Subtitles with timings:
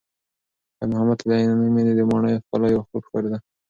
[0.75, 3.37] خیر محمد ته د عینومېنې د ماڼیو ښکلا یو خوب ښکارېده.